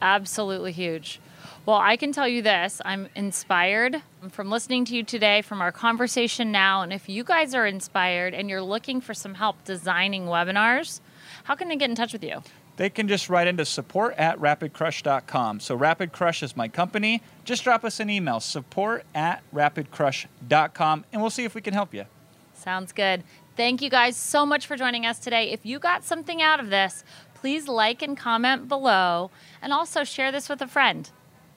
Absolutely 0.00 0.70
huge. 0.70 1.18
Well, 1.66 1.78
I 1.78 1.96
can 1.96 2.12
tell 2.12 2.28
you 2.28 2.42
this 2.42 2.80
I'm 2.84 3.08
inspired 3.16 4.00
from 4.30 4.50
listening 4.50 4.84
to 4.84 4.94
you 4.94 5.02
today, 5.02 5.42
from 5.42 5.60
our 5.60 5.72
conversation 5.72 6.52
now. 6.52 6.82
And 6.82 6.92
if 6.92 7.08
you 7.08 7.24
guys 7.24 7.56
are 7.56 7.66
inspired 7.66 8.34
and 8.34 8.48
you're 8.48 8.62
looking 8.62 9.00
for 9.00 9.14
some 9.14 9.34
help 9.34 9.64
designing 9.64 10.26
webinars, 10.26 11.00
how 11.42 11.56
can 11.56 11.68
they 11.68 11.74
get 11.74 11.90
in 11.90 11.96
touch 11.96 12.12
with 12.12 12.22
you? 12.22 12.40
They 12.76 12.88
can 12.88 13.08
just 13.08 13.28
write 13.28 13.48
into 13.48 13.64
support 13.64 14.14
at 14.16 14.38
rapidcrush.com. 14.38 15.58
So 15.58 15.74
Rapid 15.74 16.12
Crush 16.12 16.44
is 16.44 16.56
my 16.56 16.68
company. 16.68 17.20
Just 17.42 17.64
drop 17.64 17.84
us 17.84 17.98
an 17.98 18.10
email, 18.10 18.38
support 18.38 19.04
at 19.12 19.42
rapidcrush.com, 19.52 21.04
and 21.12 21.20
we'll 21.20 21.30
see 21.30 21.44
if 21.44 21.56
we 21.56 21.62
can 21.62 21.74
help 21.74 21.92
you. 21.92 22.04
Sounds 22.54 22.92
good. 22.92 23.24
Thank 23.56 23.82
you 23.82 23.90
guys 23.90 24.16
so 24.16 24.46
much 24.46 24.68
for 24.68 24.76
joining 24.76 25.04
us 25.04 25.18
today. 25.18 25.50
If 25.50 25.66
you 25.66 25.80
got 25.80 26.04
something 26.04 26.40
out 26.42 26.60
of 26.60 26.70
this, 26.70 27.02
please 27.34 27.66
like 27.66 28.02
and 28.02 28.16
comment 28.16 28.68
below 28.68 29.32
and 29.60 29.72
also 29.72 30.04
share 30.04 30.30
this 30.30 30.48
with 30.48 30.62
a 30.62 30.68
friend. 30.68 31.10